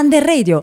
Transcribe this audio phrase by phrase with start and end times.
[0.00, 0.62] Under Radio.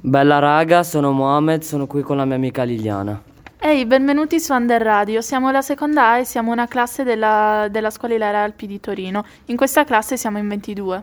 [0.00, 3.22] Bella raga, sono Mohamed, sono qui con la mia amica Liliana.
[3.58, 5.20] Ehi, benvenuti su Under Radio.
[5.20, 9.26] Siamo la seconda A e siamo una classe della, della scuola Ilaria Alpi di Torino.
[9.46, 11.02] In questa classe siamo in 22.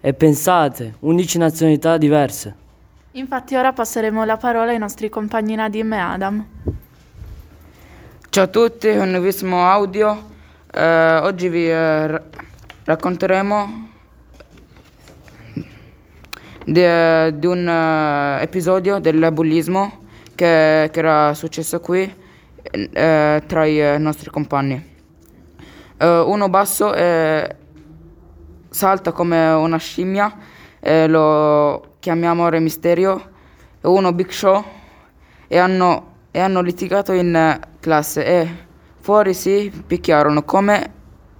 [0.00, 2.54] E pensate, 11 nazionalità diverse.
[3.10, 6.46] Infatti ora passeremo la parola ai nostri compagni Nadim e Adam.
[8.30, 10.22] Ciao a tutti, un nuovissimo audio.
[10.72, 12.22] Eh, oggi vi eh, ra-
[12.84, 13.92] racconteremo
[16.64, 20.00] di, eh, di un eh, episodio del bullismo
[20.34, 22.12] che, che era successo qui
[22.62, 24.92] eh, tra i eh, nostri compagni.
[25.96, 27.56] Eh, uno basso eh,
[28.70, 30.52] salta come una scimmia,
[31.06, 33.30] lo chiamiamo Re Misterio,
[33.80, 34.62] e uno Big Show
[35.46, 38.48] e hanno, e hanno litigato in classe e
[39.00, 40.92] fuori si picchiarono come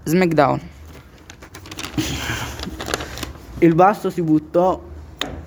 [0.04, 0.60] SmackDown.
[3.58, 4.92] Il basso si buttò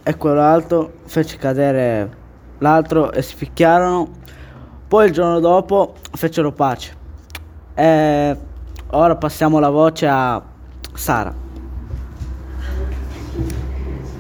[0.08, 2.10] e quello alto fece cadere
[2.60, 4.08] l'altro e si picchiarono.
[4.88, 6.96] Poi il giorno dopo fecero pace.
[7.74, 8.38] E
[8.92, 10.42] ora passiamo la voce a
[10.94, 11.34] Sara.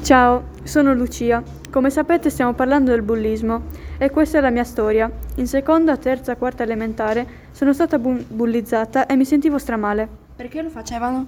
[0.01, 1.41] Ciao, sono Lucia.
[1.71, 3.61] Come sapete stiamo parlando del bullismo
[3.97, 5.09] e questa è la mia storia.
[5.35, 10.05] In seconda, terza, quarta elementare sono stata bu- bullizzata e mi sentivo stramale.
[10.35, 11.25] Perché lo facevano?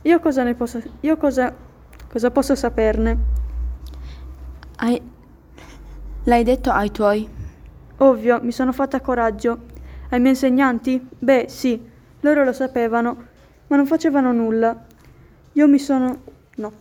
[0.00, 0.80] Io cosa ne posso...
[1.00, 1.52] Io cosa...
[2.08, 3.31] cosa posso saperne?
[4.82, 5.00] Hai...
[6.24, 7.28] L'hai detto ai tuoi?
[7.98, 9.66] Ovvio, mi sono fatta coraggio.
[10.10, 11.00] Ai miei insegnanti?
[11.20, 11.80] Beh, sì,
[12.18, 13.16] loro lo sapevano,
[13.68, 14.76] ma non facevano nulla.
[15.52, 16.22] Io mi sono...
[16.56, 16.72] no.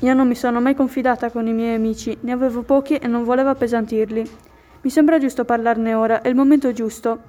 [0.00, 3.24] Io non mi sono mai confidata con i miei amici, ne avevo pochi e non
[3.24, 4.30] volevo appesantirli.
[4.80, 7.24] Mi sembra giusto parlarne ora, è il momento giusto.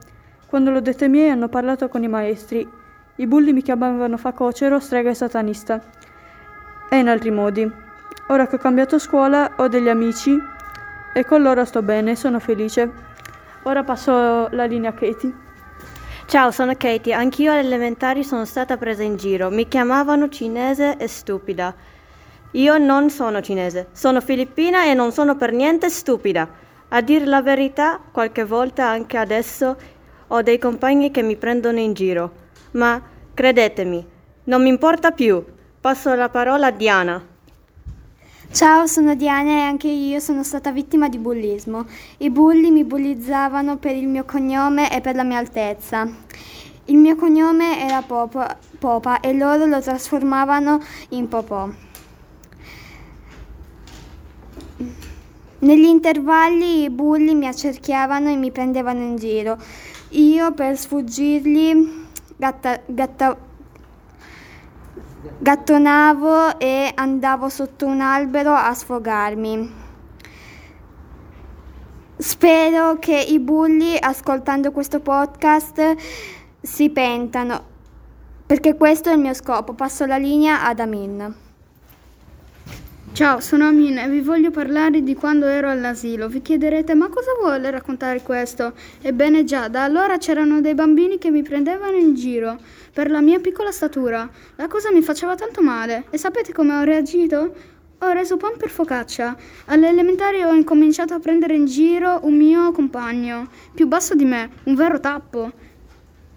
[0.46, 2.66] Quando l'ho detto ai miei hanno parlato con i maestri.
[3.18, 5.82] I bulli mi chiamavano facocero, strega e satanista.
[6.90, 7.86] E in altri modi.
[8.30, 10.38] Ora che ho cambiato scuola ho degli amici
[11.14, 12.92] e con loro sto bene, sono felice.
[13.64, 15.34] Ora passo la linea a Katie.
[16.26, 17.14] Ciao, sono Katie.
[17.14, 19.50] Anch'io alle elementari sono stata presa in giro.
[19.50, 21.74] Mi chiamavano cinese e stupida.
[22.52, 26.50] Io non sono cinese, sono filippina e non sono per niente stupida.
[26.90, 29.78] A dire la verità, qualche volta anche adesso
[30.28, 32.32] ho dei compagni che mi prendono in giro.
[32.72, 33.02] Ma
[33.34, 34.06] credetemi,
[34.46, 35.42] non mi importa più.
[35.80, 37.36] Passo la parola a Diana.
[38.50, 41.86] Ciao, sono Diana e anche io sono stata vittima di bullismo.
[42.20, 46.10] I bulli mi bullizzavano per il mio cognome e per la mia altezza.
[46.86, 51.70] Il mio cognome era Popa, Popa e loro lo trasformavano in Popò.
[55.60, 59.58] Negli intervalli i bulli mi accerchiavano e mi prendevano in giro.
[60.12, 62.06] Io per sfuggirgli
[62.38, 63.38] gatta, gatta,
[65.40, 69.86] gattonavo e andavo sotto un albero a sfogarmi.
[72.18, 75.96] Spero che i bulli, ascoltando questo podcast,
[76.60, 77.64] si pentano,
[78.46, 79.74] perché questo è il mio scopo.
[79.74, 81.46] Passo la linea ad Amin.
[83.18, 86.28] Ciao, sono Amin e vi voglio parlare di quando ero all'asilo.
[86.28, 88.74] Vi chiederete, ma cosa vuole raccontare questo?
[89.02, 92.60] Ebbene già, da allora c'erano dei bambini che mi prendevano in giro
[92.94, 94.30] per la mia piccola statura.
[94.58, 96.04] La cosa mi faceva tanto male.
[96.12, 97.56] E sapete come ho reagito?
[97.98, 99.36] Ho reso pan per focaccia.
[99.66, 104.48] Alle elementari ho incominciato a prendere in giro un mio compagno, più basso di me,
[104.66, 105.52] un vero tappo.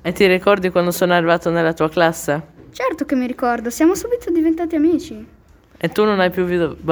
[0.01, 2.43] E ti ricordi quando sono arrivato nella tua classe?
[2.73, 5.39] Certo che mi ricordo, siamo subito diventati amici.
[5.83, 6.45] E tu non hai più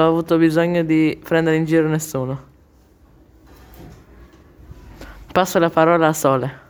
[0.07, 2.47] avuto bisogno di prendere in giro nessuno.
[5.31, 6.68] Passo la parola a Sole.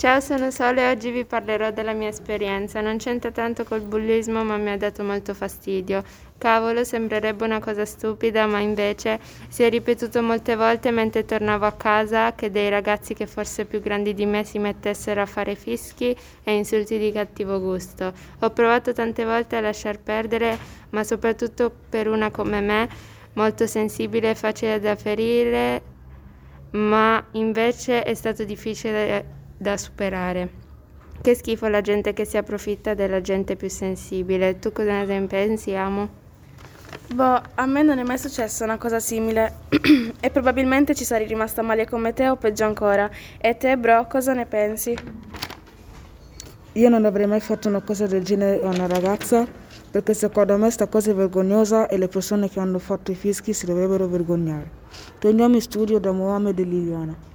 [0.00, 2.80] Ciao, sono Sole e oggi vi parlerò della mia esperienza.
[2.80, 6.02] Non c'entra tanto col bullismo, ma mi ha dato molto fastidio.
[6.38, 11.72] Cavolo, sembrerebbe una cosa stupida, ma invece si è ripetuto molte volte mentre tornavo a
[11.72, 16.16] casa che dei ragazzi che forse più grandi di me si mettessero a fare fischi
[16.44, 18.10] e insulti di cattivo gusto.
[18.38, 20.56] Ho provato tante volte a lasciar perdere,
[20.92, 22.88] ma soprattutto per una come me,
[23.34, 25.82] molto sensibile e facile da ferire,
[26.70, 30.48] ma invece è stato difficile da superare.
[31.20, 34.58] Che schifo la gente che si approfitta della gente più sensibile.
[34.58, 36.08] Tu cosa ne pensi, Amo?
[37.12, 39.52] Boh, a me non è mai successa una cosa simile
[40.18, 43.10] e probabilmente ci sarei rimasta male come te o peggio ancora.
[43.38, 44.96] E te, bro, cosa ne pensi?
[46.72, 49.46] Io non avrei mai fatto una cosa del genere a una ragazza
[49.90, 53.52] perché secondo me sta cosa è vergognosa e le persone che hanno fatto i fischi
[53.52, 54.70] si dovrebbero vergognare.
[55.18, 57.28] Torniamo in studio da Mohamed e Liliana.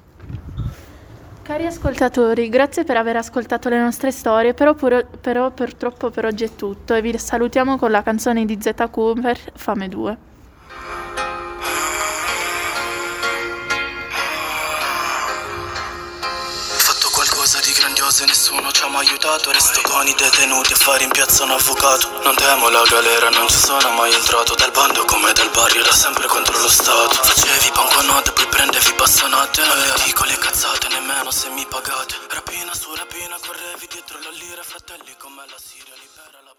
[1.46, 6.44] Cari ascoltatori, grazie per aver ascoltato le nostre storie, però, pur- però purtroppo per oggi
[6.44, 10.18] è tutto e vi salutiamo con la canzone di Z Cooper, Fame 2.
[16.86, 19.52] fatto qualcosa di grandioso e nessuno ci ha mai aiutato.
[19.52, 22.22] Resto con i detenuti a fare in piazza un avvocato.
[22.24, 24.56] Non temo la galera, non ci sono mai entrato.
[24.56, 27.22] Dal bando come dal barrio, da sempre contro lo Stato.
[27.22, 29.62] Facevi banconote, poi prendevi bastonate
[31.86, 36.55] pagate Rapina su rapina, correvi dietro la lira Fratelli come la Siria, libera la